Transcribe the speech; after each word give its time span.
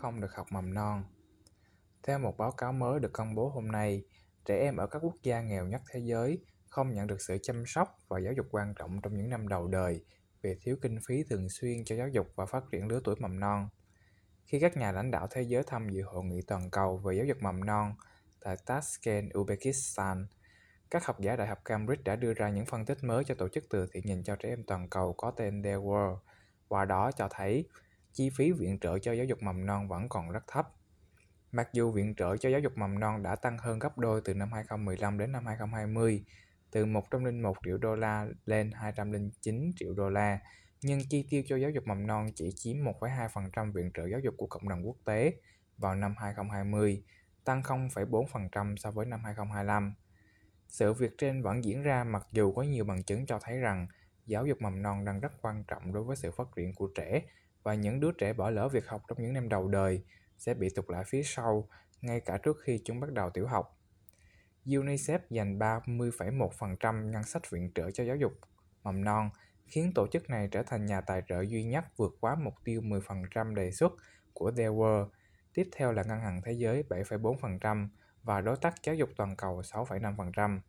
không 0.00 0.20
được 0.20 0.34
học 0.34 0.46
mầm 0.50 0.74
non. 0.74 1.04
Theo 2.02 2.18
một 2.18 2.36
báo 2.38 2.52
cáo 2.52 2.72
mới 2.72 3.00
được 3.00 3.12
công 3.12 3.34
bố 3.34 3.48
hôm 3.48 3.68
nay, 3.68 4.04
trẻ 4.44 4.58
em 4.58 4.76
ở 4.76 4.86
các 4.86 4.98
quốc 5.02 5.14
gia 5.22 5.40
nghèo 5.40 5.66
nhất 5.66 5.82
thế 5.90 6.00
giới 6.00 6.44
không 6.68 6.94
nhận 6.94 7.06
được 7.06 7.20
sự 7.20 7.38
chăm 7.42 7.64
sóc 7.66 7.98
và 8.08 8.18
giáo 8.18 8.32
dục 8.32 8.46
quan 8.50 8.74
trọng 8.74 9.00
trong 9.02 9.16
những 9.16 9.30
năm 9.30 9.48
đầu 9.48 9.66
đời 9.66 10.04
vì 10.42 10.54
thiếu 10.62 10.76
kinh 10.82 10.98
phí 11.06 11.24
thường 11.30 11.48
xuyên 11.48 11.84
cho 11.84 11.96
giáo 11.96 12.08
dục 12.08 12.26
và 12.36 12.46
phát 12.46 12.64
triển 12.70 12.88
lứa 12.88 13.00
tuổi 13.04 13.16
mầm 13.18 13.40
non. 13.40 13.68
Khi 14.46 14.60
các 14.60 14.76
nhà 14.76 14.92
lãnh 14.92 15.10
đạo 15.10 15.26
thế 15.30 15.42
giới 15.42 15.62
tham 15.66 15.88
dự 15.88 16.02
hội 16.02 16.24
nghị 16.24 16.42
toàn 16.42 16.70
cầu 16.70 16.96
về 16.96 17.14
giáo 17.14 17.24
dục 17.26 17.36
mầm 17.40 17.64
non 17.64 17.94
tại 18.40 18.56
Tashkent, 18.66 19.32
Uzbekistan, 19.32 20.26
các 20.90 21.04
học 21.04 21.20
giả 21.20 21.36
Đại 21.36 21.46
học 21.46 21.58
Cambridge 21.64 22.02
đã 22.04 22.16
đưa 22.16 22.34
ra 22.34 22.48
những 22.48 22.66
phân 22.66 22.84
tích 22.84 23.04
mới 23.04 23.24
cho 23.24 23.34
tổ 23.34 23.48
chức 23.48 23.64
từ 23.70 23.86
thiện 23.92 24.08
dành 24.08 24.22
cho 24.24 24.36
trẻ 24.36 24.48
em 24.48 24.64
toàn 24.66 24.88
cầu 24.88 25.12
có 25.12 25.30
tên 25.30 25.62
The 25.62 25.74
World. 25.74 26.16
Qua 26.68 26.84
đó 26.84 27.10
cho 27.16 27.28
thấy 27.30 27.64
chi 28.18 28.30
phí 28.30 28.52
viện 28.52 28.78
trợ 28.78 28.98
cho 28.98 29.12
giáo 29.12 29.26
dục 29.26 29.42
mầm 29.42 29.66
non 29.66 29.88
vẫn 29.88 30.08
còn 30.08 30.30
rất 30.30 30.44
thấp. 30.46 30.68
Mặc 31.52 31.68
dù 31.72 31.90
viện 31.90 32.14
trợ 32.14 32.36
cho 32.36 32.48
giáo 32.48 32.60
dục 32.60 32.72
mầm 32.76 32.98
non 32.98 33.22
đã 33.22 33.36
tăng 33.36 33.58
hơn 33.58 33.78
gấp 33.78 33.98
đôi 33.98 34.20
từ 34.24 34.34
năm 34.34 34.52
2015 34.52 35.18
đến 35.18 35.32
năm 35.32 35.46
2020, 35.46 36.24
từ 36.70 36.86
101 36.86 37.56
triệu 37.64 37.78
đô 37.78 37.94
la 37.94 38.26
lên 38.44 38.70
209 38.74 39.72
triệu 39.76 39.94
đô 39.94 40.10
la, 40.10 40.38
nhưng 40.82 41.00
chi 41.10 41.26
tiêu 41.30 41.42
cho 41.46 41.56
giáo 41.56 41.70
dục 41.70 41.86
mầm 41.86 42.06
non 42.06 42.26
chỉ 42.34 42.52
chiếm 42.56 42.76
1,2% 42.76 43.72
viện 43.72 43.90
trợ 43.94 44.06
giáo 44.06 44.20
dục 44.20 44.34
của 44.36 44.46
cộng 44.46 44.68
đồng 44.68 44.86
quốc 44.86 44.96
tế 45.04 45.34
vào 45.76 45.94
năm 45.94 46.14
2020, 46.18 47.02
tăng 47.44 47.62
0,4% 47.62 48.76
so 48.76 48.90
với 48.90 49.06
năm 49.06 49.24
2025. 49.24 49.94
Sự 50.68 50.92
việc 50.92 51.10
trên 51.18 51.42
vẫn 51.42 51.64
diễn 51.64 51.82
ra 51.82 52.04
mặc 52.04 52.26
dù 52.32 52.52
có 52.52 52.62
nhiều 52.62 52.84
bằng 52.84 53.02
chứng 53.02 53.26
cho 53.26 53.38
thấy 53.42 53.58
rằng 53.58 53.86
giáo 54.26 54.46
dục 54.46 54.62
mầm 54.62 54.82
non 54.82 55.04
đang 55.04 55.20
rất 55.20 55.32
quan 55.42 55.64
trọng 55.64 55.92
đối 55.92 56.04
với 56.04 56.16
sự 56.16 56.30
phát 56.30 56.48
triển 56.56 56.74
của 56.74 56.88
trẻ 56.94 57.22
và 57.62 57.74
những 57.74 58.00
đứa 58.00 58.12
trẻ 58.12 58.32
bỏ 58.32 58.50
lỡ 58.50 58.68
việc 58.68 58.88
học 58.88 59.02
trong 59.08 59.22
những 59.22 59.32
năm 59.32 59.48
đầu 59.48 59.68
đời 59.68 60.02
sẽ 60.38 60.54
bị 60.54 60.68
tụt 60.70 60.90
lại 60.90 61.04
phía 61.06 61.22
sau 61.22 61.68
ngay 62.00 62.20
cả 62.20 62.38
trước 62.42 62.56
khi 62.62 62.80
chúng 62.84 63.00
bắt 63.00 63.12
đầu 63.12 63.30
tiểu 63.30 63.46
học. 63.46 63.78
UNICEF 64.66 65.18
dành 65.30 65.58
30,1% 65.58 67.10
ngân 67.10 67.22
sách 67.22 67.50
viện 67.50 67.70
trợ 67.74 67.90
cho 67.90 68.04
giáo 68.04 68.16
dục 68.16 68.32
mầm 68.82 69.04
non, 69.04 69.30
khiến 69.66 69.92
tổ 69.94 70.06
chức 70.06 70.30
này 70.30 70.48
trở 70.50 70.62
thành 70.62 70.86
nhà 70.86 71.00
tài 71.00 71.22
trợ 71.28 71.40
duy 71.40 71.64
nhất 71.64 71.84
vượt 71.96 72.16
quá 72.20 72.34
mục 72.34 72.54
tiêu 72.64 72.80
10% 72.80 73.54
đề 73.54 73.70
xuất 73.70 73.92
của 74.32 74.50
The 74.50 74.66
World. 74.66 75.08
Tiếp 75.54 75.68
theo 75.76 75.92
là 75.92 76.02
Ngân 76.02 76.20
hàng 76.20 76.40
Thế 76.44 76.52
giới 76.52 76.84
7,4% 76.88 77.88
và 78.22 78.40
đối 78.40 78.56
tác 78.56 78.74
giáo 78.82 78.94
dục 78.94 79.08
toàn 79.16 79.36
cầu 79.36 79.60
6,5%. 79.60 80.60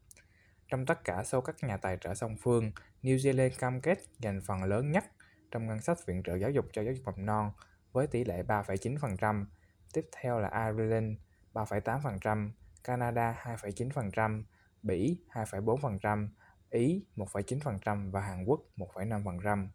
Trong 0.67 0.85
tất 0.85 1.03
cả 1.03 1.23
số 1.23 1.41
các 1.41 1.55
nhà 1.63 1.77
tài 1.77 1.97
trợ 2.01 2.15
song 2.15 2.35
phương, 2.41 2.71
New 3.03 3.17
Zealand 3.17 3.59
cam 3.59 3.81
kết 3.81 3.99
dành 4.19 4.41
phần 4.41 4.63
lớn 4.63 4.91
nhất 4.91 5.05
trong 5.51 5.67
ngân 5.67 5.81
sách 5.81 6.05
viện 6.05 6.23
trợ 6.23 6.35
giáo 6.35 6.51
dục 6.51 6.65
cho 6.73 6.81
giáo 6.81 6.93
dục 6.93 7.05
mầm 7.05 7.25
non 7.25 7.51
với 7.91 8.07
tỷ 8.07 8.23
lệ 8.23 8.43
3,9%, 8.43 9.45
tiếp 9.93 10.05
theo 10.21 10.39
là 10.39 10.71
Ireland 10.71 11.17
3,8%, 11.53 12.49
Canada 12.83 13.35
2,9%, 13.43 14.43
Bỉ 14.83 15.17
2,4%, 15.31 16.27
Ý 16.69 17.05
1,9% 17.15 18.11
và 18.11 18.21
Hàn 18.21 18.45
Quốc 18.45 18.61
1,5%. 18.77 19.67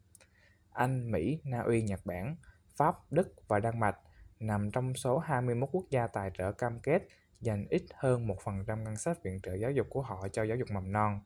Anh, 0.71 1.11
Mỹ, 1.11 1.41
Na 1.45 1.61
Uy, 1.61 1.83
Nhật 1.83 2.01
Bản, 2.05 2.37
Pháp, 2.77 2.95
Đức 3.11 3.35
và 3.49 3.61
Đan 3.61 3.81
Mạch 3.81 3.99
nằm 4.41 4.71
trong 4.71 4.95
số 4.95 5.19
21 5.19 5.69
quốc 5.73 5.85
gia 5.91 6.07
tài 6.07 6.31
trợ 6.39 6.53
cam 6.53 6.81
kết 6.81 7.09
dành 7.41 7.67
ít 7.71 7.83
hơn 7.95 8.27
1% 8.27 8.83
ngân 8.83 8.97
sách 8.97 9.23
viện 9.23 9.41
trợ 9.43 9.55
giáo 9.55 9.71
dục 9.71 9.87
của 9.91 10.03
họ 10.03 10.29
cho 10.33 10.43
giáo 10.43 10.57
dục 10.57 10.71
mầm 10.71 10.93
non. 10.93 11.21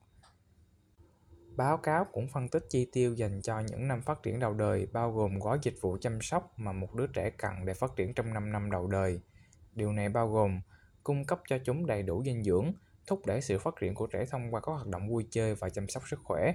Báo 1.58 1.76
cáo 1.76 2.04
cũng 2.04 2.28
phân 2.28 2.48
tích 2.48 2.66
chi 2.68 2.88
tiêu 2.92 3.14
dành 3.14 3.42
cho 3.42 3.60
những 3.60 3.88
năm 3.88 4.02
phát 4.02 4.22
triển 4.22 4.38
đầu 4.38 4.54
đời 4.54 4.86
bao 4.92 5.12
gồm 5.12 5.38
gói 5.38 5.58
dịch 5.62 5.74
vụ 5.80 5.98
chăm 6.00 6.20
sóc 6.20 6.52
mà 6.56 6.72
một 6.72 6.94
đứa 6.94 7.06
trẻ 7.06 7.30
cần 7.30 7.64
để 7.64 7.74
phát 7.74 7.90
triển 7.96 8.14
trong 8.14 8.34
5 8.34 8.52
năm 8.52 8.70
đầu 8.70 8.86
đời. 8.86 9.20
Điều 9.72 9.92
này 9.92 10.08
bao 10.08 10.28
gồm 10.28 10.60
cung 11.04 11.24
cấp 11.24 11.40
cho 11.48 11.58
chúng 11.64 11.86
đầy 11.86 12.02
đủ 12.02 12.24
dinh 12.24 12.42
dưỡng, 12.42 12.72
thúc 13.06 13.26
đẩy 13.26 13.40
sự 13.40 13.58
phát 13.58 13.74
triển 13.80 13.94
của 13.94 14.06
trẻ 14.06 14.24
thông 14.30 14.54
qua 14.54 14.60
các 14.60 14.72
hoạt 14.72 14.86
động 14.86 15.08
vui 15.08 15.26
chơi 15.30 15.54
và 15.54 15.70
chăm 15.70 15.88
sóc 15.88 16.02
sức 16.08 16.20
khỏe. 16.24 16.52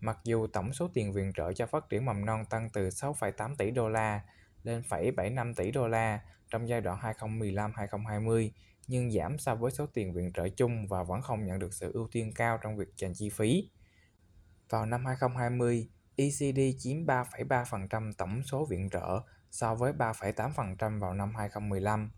Mặc 0.00 0.18
dù 0.24 0.46
tổng 0.46 0.72
số 0.72 0.88
tiền 0.94 1.12
viện 1.12 1.32
trợ 1.36 1.52
cho 1.52 1.66
phát 1.66 1.88
triển 1.88 2.04
mầm 2.04 2.24
non 2.26 2.44
tăng 2.50 2.68
từ 2.72 2.88
6,8 2.88 3.56
tỷ 3.56 3.70
đô 3.70 3.88
la 3.88 4.20
lên 4.62 4.82
7,5 4.88 5.54
tỷ 5.54 5.70
đô 5.70 5.88
la 5.88 6.20
trong 6.50 6.68
giai 6.68 6.80
đoạn 6.80 6.98
2015-2020, 7.00 8.50
nhưng 8.88 9.10
giảm 9.10 9.38
so 9.38 9.54
với 9.54 9.70
số 9.70 9.86
tiền 9.86 10.12
viện 10.12 10.32
trợ 10.32 10.48
chung 10.48 10.86
và 10.86 11.02
vẫn 11.02 11.22
không 11.22 11.46
nhận 11.46 11.58
được 11.58 11.74
sự 11.74 11.92
ưu 11.92 12.08
tiên 12.12 12.32
cao 12.34 12.58
trong 12.62 12.76
việc 12.76 12.88
dành 12.96 13.14
chi 13.14 13.28
phí. 13.28 13.68
Vào 14.70 14.86
năm 14.86 15.06
2020, 15.06 15.88
ECD 16.16 16.60
chiếm 16.78 17.06
3,3% 17.06 18.12
tổng 18.18 18.42
số 18.42 18.64
viện 18.64 18.90
trợ 18.90 19.20
so 19.50 19.74
với 19.74 19.92
3,8% 19.92 21.00
vào 21.00 21.14
năm 21.14 21.34
2015. 21.34 22.10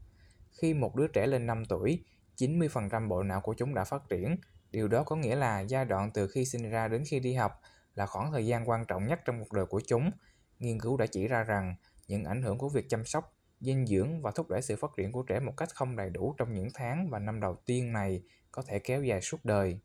Khi 0.51 0.75
một 0.75 0.97
đứa 0.97 1.07
trẻ 1.07 1.27
lên 1.27 1.47
5 1.47 1.65
tuổi, 1.65 2.05
90% 2.37 3.09
bộ 3.09 3.23
não 3.23 3.41
của 3.41 3.55
chúng 3.55 3.75
đã 3.75 3.85
phát 3.85 4.09
triển. 4.09 4.37
Điều 4.71 4.89
đó 4.89 5.03
có 5.03 5.17
nghĩa 5.17 5.37
là 5.37 5.61
giai 5.61 5.85
đoạn 5.85 6.11
từ 6.15 6.29
khi 6.29 6.45
sinh 6.45 6.71
ra 6.71 6.89
đến 6.89 7.05
khi 7.07 7.21
đi 7.21 7.35
học 7.35 7.61
là 7.95 8.07
khoảng 8.07 8.33
thời 8.33 8.47
gian 8.47 8.69
quan 8.69 8.85
trọng 8.85 9.07
nhất 9.07 9.21
trong 9.25 9.39
cuộc 9.39 9.53
đời 9.53 9.67
của 9.67 9.81
chúng. 9.87 10.11
Nghiên 10.59 10.81
cứu 10.81 10.97
đã 10.97 11.07
chỉ 11.07 11.29
ra 11.29 11.45
rằng 11.45 11.75
những 12.09 12.25
ảnh 12.25 12.43
hưởng 12.43 12.59
của 12.59 12.69
việc 12.69 12.89
chăm 12.89 13.05
sóc, 13.05 13.37
dinh 13.61 13.87
dưỡng 13.87 14.23
và 14.23 14.31
thúc 14.31 14.49
đẩy 14.49 14.63
sự 14.63 14.77
phát 14.77 14.91
triển 14.97 15.13
của 15.13 15.23
trẻ 15.23 15.41
một 15.41 15.57
cách 15.57 15.75
không 15.75 15.97
đầy 15.97 16.11
đủ 16.11 16.35
trong 16.39 16.55
những 16.55 16.69
tháng 16.75 17.11
và 17.11 17.19
năm 17.19 17.41
đầu 17.41 17.57
tiên 17.67 17.93
này 17.93 18.23
có 18.51 18.63
thể 18.63 18.79
kéo 18.79 19.03
dài 19.03 19.21
suốt 19.21 19.45
đời. 19.45 19.81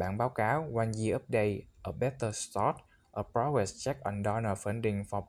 Bản 0.00 0.18
báo 0.18 0.28
cáo 0.28 0.70
One 0.74 0.90
Year 1.04 1.16
Update 1.16 1.60
A 1.82 1.92
Better 1.92 2.36
Start, 2.36 2.76
A 3.12 3.22
Progress 3.32 3.84
Check 3.84 4.00
on 4.00 4.22
Donor 4.24 4.58
Funding 4.58 5.04
for 5.04 5.22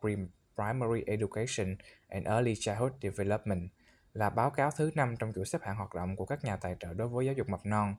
Primary 0.55 1.03
Education 1.07 1.75
and 2.07 2.27
Early 2.27 2.55
Childhood 2.55 2.91
Development 3.01 3.69
là 4.13 4.29
báo 4.29 4.49
cáo 4.49 4.71
thứ 4.71 4.91
năm 4.95 5.15
trong 5.19 5.33
chuỗi 5.35 5.45
xếp 5.45 5.61
hạng 5.61 5.75
hoạt 5.75 5.95
động 5.95 6.15
của 6.15 6.25
các 6.25 6.43
nhà 6.43 6.57
tài 6.57 6.75
trợ 6.79 6.93
đối 6.93 7.07
với 7.07 7.25
giáo 7.25 7.33
dục 7.33 7.49
mầm 7.49 7.59
non. 7.63 7.95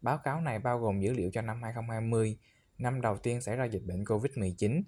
Báo 0.00 0.18
cáo 0.18 0.40
này 0.40 0.58
bao 0.58 0.78
gồm 0.78 1.00
dữ 1.00 1.12
liệu 1.12 1.30
cho 1.32 1.42
năm 1.42 1.62
2020, 1.62 2.38
năm 2.78 3.00
đầu 3.00 3.18
tiên 3.18 3.40
xảy 3.40 3.56
ra 3.56 3.64
dịch 3.64 3.82
bệnh 3.86 4.04
COVID-19. 4.04 4.82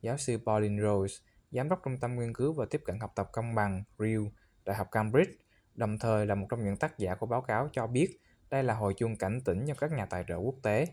Giáo 0.00 0.16
sư 0.16 0.38
Pauline 0.46 0.82
Rose, 0.82 1.14
giám 1.50 1.68
đốc 1.68 1.80
trung 1.84 2.00
tâm 2.00 2.18
nghiên 2.18 2.34
cứu 2.34 2.52
và 2.52 2.66
tiếp 2.70 2.80
cận 2.84 3.00
học 3.00 3.12
tập 3.14 3.28
công 3.32 3.54
bằng 3.54 3.82
RIU, 3.98 4.30
Đại 4.64 4.76
học 4.76 4.88
Cambridge, 4.90 5.32
đồng 5.74 5.98
thời 5.98 6.26
là 6.26 6.34
một 6.34 6.46
trong 6.50 6.64
những 6.64 6.76
tác 6.76 6.98
giả 6.98 7.14
của 7.14 7.26
báo 7.26 7.40
cáo 7.40 7.68
cho 7.72 7.86
biết 7.86 8.18
đây 8.52 8.62
là 8.62 8.74
hồi 8.74 8.94
chuông 8.94 9.16
cảnh 9.16 9.40
tỉnh 9.44 9.64
cho 9.66 9.74
các 9.74 9.92
nhà 9.92 10.06
tài 10.06 10.24
trợ 10.28 10.36
quốc 10.36 10.54
tế. 10.62 10.86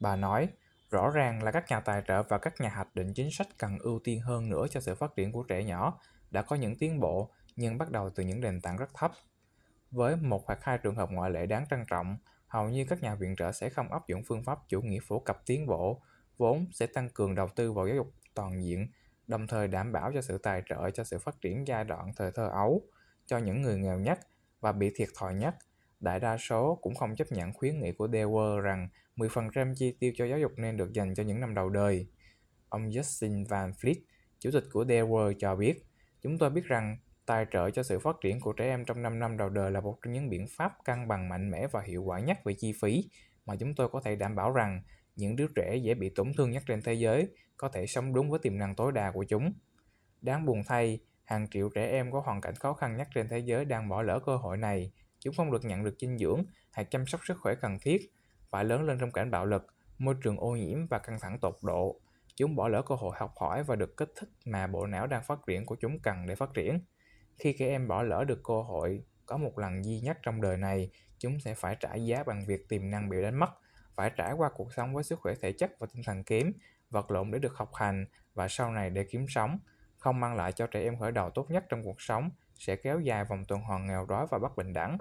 Bà 0.00 0.16
nói, 0.16 0.48
rõ 0.90 1.10
ràng 1.10 1.42
là 1.42 1.50
các 1.50 1.64
nhà 1.70 1.80
tài 1.80 2.02
trợ 2.08 2.22
và 2.22 2.38
các 2.38 2.60
nhà 2.60 2.68
hoạch 2.68 2.94
định 2.94 3.14
chính 3.14 3.30
sách 3.30 3.48
cần 3.58 3.78
ưu 3.78 4.00
tiên 4.04 4.20
hơn 4.20 4.48
nữa 4.48 4.66
cho 4.70 4.80
sự 4.80 4.94
phát 4.94 5.16
triển 5.16 5.32
của 5.32 5.42
trẻ 5.42 5.64
nhỏ, 5.64 6.00
đã 6.30 6.42
có 6.42 6.56
những 6.56 6.78
tiến 6.78 7.00
bộ 7.00 7.30
nhưng 7.56 7.78
bắt 7.78 7.90
đầu 7.90 8.10
từ 8.10 8.22
những 8.22 8.40
nền 8.40 8.60
tảng 8.60 8.76
rất 8.76 8.94
thấp. 8.94 9.12
Với 9.90 10.16
một 10.16 10.46
hoặc 10.46 10.58
hai 10.62 10.78
trường 10.78 10.94
hợp 10.94 11.10
ngoại 11.10 11.30
lệ 11.30 11.46
đáng 11.46 11.66
trân 11.70 11.84
trọng, 11.88 12.16
hầu 12.46 12.68
như 12.68 12.86
các 12.88 13.02
nhà 13.02 13.14
viện 13.14 13.36
trợ 13.36 13.52
sẽ 13.52 13.68
không 13.68 13.92
áp 13.92 14.08
dụng 14.08 14.22
phương 14.26 14.44
pháp 14.44 14.58
chủ 14.68 14.82
nghĩa 14.82 15.00
phổ 15.02 15.18
cập 15.18 15.42
tiến 15.46 15.66
bộ, 15.66 16.02
vốn 16.36 16.66
sẽ 16.72 16.86
tăng 16.86 17.08
cường 17.08 17.34
đầu 17.34 17.48
tư 17.56 17.72
vào 17.72 17.86
giáo 17.86 17.96
dục 17.96 18.12
toàn 18.34 18.64
diện, 18.64 18.88
đồng 19.26 19.46
thời 19.46 19.68
đảm 19.68 19.92
bảo 19.92 20.10
cho 20.14 20.22
sự 20.22 20.38
tài 20.38 20.62
trợ 20.68 20.90
cho 20.90 21.04
sự 21.04 21.18
phát 21.18 21.40
triển 21.40 21.68
giai 21.68 21.84
đoạn 21.84 22.12
thời 22.16 22.32
thơ 22.32 22.48
ấu 22.48 22.82
cho 23.26 23.38
những 23.38 23.62
người 23.62 23.78
nghèo 23.78 23.98
nhất 23.98 24.18
và 24.60 24.72
bị 24.72 24.92
thiệt 24.94 25.08
thòi 25.18 25.34
nhất. 25.34 25.54
Đại 26.00 26.20
đa 26.20 26.36
số 26.36 26.78
cũng 26.82 26.94
không 26.94 27.16
chấp 27.16 27.32
nhận 27.32 27.52
khuyến 27.52 27.80
nghị 27.80 27.92
của 27.92 28.06
Dewar 28.06 28.60
rằng 28.60 28.88
10% 29.16 29.74
chi 29.74 29.96
tiêu 30.00 30.12
cho 30.16 30.24
giáo 30.24 30.38
dục 30.38 30.52
nên 30.56 30.76
được 30.76 30.92
dành 30.92 31.14
cho 31.14 31.22
những 31.22 31.40
năm 31.40 31.54
đầu 31.54 31.68
đời. 31.68 32.06
Ông 32.68 32.88
Justin 32.88 33.44
Van 33.48 33.70
Fleet, 33.70 33.94
chủ 34.38 34.50
tịch 34.50 34.64
của 34.72 34.84
Dewar 34.84 35.34
cho 35.38 35.56
biết, 35.56 35.86
chúng 36.22 36.38
tôi 36.38 36.50
biết 36.50 36.64
rằng 36.64 36.96
Tài 37.26 37.46
trợ 37.50 37.70
cho 37.70 37.82
sự 37.82 37.98
phát 37.98 38.16
triển 38.20 38.40
của 38.40 38.52
trẻ 38.52 38.64
em 38.64 38.84
trong 38.84 39.02
5 39.02 39.18
năm 39.18 39.36
đầu 39.36 39.48
đời 39.48 39.70
là 39.70 39.80
một 39.80 39.98
trong 40.02 40.12
những 40.12 40.30
biện 40.30 40.46
pháp 40.56 40.72
cân 40.84 41.08
bằng 41.08 41.28
mạnh 41.28 41.50
mẽ 41.50 41.66
và 41.66 41.82
hiệu 41.82 42.02
quả 42.02 42.20
nhất 42.20 42.38
về 42.44 42.54
chi 42.54 42.72
phí 42.80 43.10
mà 43.46 43.56
chúng 43.56 43.74
tôi 43.74 43.88
có 43.88 44.00
thể 44.00 44.16
đảm 44.16 44.36
bảo 44.36 44.52
rằng 44.52 44.82
những 45.16 45.36
đứa 45.36 45.46
trẻ 45.56 45.76
dễ 45.76 45.94
bị 45.94 46.10
tổn 46.14 46.32
thương 46.36 46.50
nhất 46.50 46.62
trên 46.66 46.82
thế 46.82 46.94
giới 46.94 47.28
có 47.56 47.68
thể 47.68 47.86
sống 47.86 48.14
đúng 48.14 48.30
với 48.30 48.38
tiềm 48.38 48.58
năng 48.58 48.74
tối 48.74 48.92
đa 48.92 49.10
của 49.10 49.24
chúng. 49.24 49.52
Đáng 50.20 50.46
buồn 50.46 50.62
thay, 50.66 51.00
hàng 51.24 51.46
triệu 51.50 51.68
trẻ 51.68 51.86
em 51.86 52.12
có 52.12 52.20
hoàn 52.20 52.40
cảnh 52.40 52.54
khó 52.54 52.72
khăn 52.72 52.96
nhất 52.96 53.08
trên 53.14 53.28
thế 53.28 53.38
giới 53.38 53.64
đang 53.64 53.88
bỏ 53.88 54.02
lỡ 54.02 54.20
cơ 54.26 54.36
hội 54.36 54.56
này. 54.56 54.92
Chúng 55.24 55.34
không 55.36 55.52
được 55.52 55.64
nhận 55.64 55.84
được 55.84 55.94
dinh 56.00 56.18
dưỡng 56.18 56.44
hay 56.72 56.84
chăm 56.84 57.06
sóc 57.06 57.20
sức 57.24 57.36
khỏe 57.40 57.54
cần 57.54 57.78
thiết, 57.80 58.12
phải 58.50 58.64
lớn 58.64 58.82
lên 58.82 58.98
trong 59.00 59.12
cảnh 59.12 59.30
bạo 59.30 59.46
lực, 59.46 59.66
môi 59.98 60.14
trường 60.22 60.36
ô 60.36 60.56
nhiễm 60.56 60.86
và 60.86 60.98
căng 60.98 61.20
thẳng 61.20 61.38
tột 61.38 61.58
độ. 61.62 62.00
Chúng 62.36 62.56
bỏ 62.56 62.68
lỡ 62.68 62.82
cơ 62.82 62.94
hội 62.94 63.16
học 63.18 63.32
hỏi 63.36 63.64
và 63.64 63.76
được 63.76 63.96
kích 63.96 64.12
thích 64.16 64.28
mà 64.44 64.66
bộ 64.66 64.86
não 64.86 65.06
đang 65.06 65.22
phát 65.22 65.38
triển 65.46 65.66
của 65.66 65.76
chúng 65.80 65.98
cần 65.98 66.26
để 66.26 66.34
phát 66.34 66.54
triển. 66.54 66.80
Khi 67.36 67.52
các 67.52 67.66
em 67.66 67.88
bỏ 67.88 68.02
lỡ 68.02 68.24
được 68.24 68.40
cơ 68.44 68.62
hội 68.62 69.04
có 69.26 69.36
một 69.36 69.58
lần 69.58 69.84
duy 69.84 70.00
nhất 70.00 70.18
trong 70.22 70.40
đời 70.40 70.56
này, 70.56 70.90
chúng 71.18 71.40
sẽ 71.40 71.54
phải 71.54 71.76
trả 71.80 71.94
giá 71.94 72.22
bằng 72.22 72.44
việc 72.46 72.68
tiềm 72.68 72.90
năng 72.90 73.08
bị 73.08 73.22
đánh 73.22 73.38
mất, 73.38 73.50
phải 73.94 74.10
trải 74.16 74.32
qua 74.32 74.50
cuộc 74.54 74.72
sống 74.72 74.94
với 74.94 75.04
sức 75.04 75.20
khỏe 75.20 75.34
thể 75.42 75.52
chất 75.52 75.72
và 75.78 75.86
tinh 75.94 76.02
thần 76.06 76.24
kém, 76.24 76.52
vật 76.90 77.10
lộn 77.10 77.30
để 77.30 77.38
được 77.38 77.56
học 77.56 77.74
hành 77.74 78.06
và 78.34 78.48
sau 78.48 78.70
này 78.70 78.90
để 78.90 79.04
kiếm 79.04 79.26
sống, 79.28 79.58
không 79.98 80.20
mang 80.20 80.36
lại 80.36 80.52
cho 80.52 80.66
trẻ 80.66 80.82
em 80.82 80.98
khởi 80.98 81.12
đầu 81.12 81.30
tốt 81.30 81.50
nhất 81.50 81.64
trong 81.68 81.84
cuộc 81.84 82.00
sống, 82.00 82.30
sẽ 82.58 82.76
kéo 82.76 83.00
dài 83.00 83.24
vòng 83.24 83.44
tuần 83.48 83.60
hoàn 83.60 83.86
nghèo 83.86 84.06
đói 84.06 84.26
và 84.30 84.38
bất 84.38 84.56
bình 84.56 84.72
đẳng. 84.72 84.98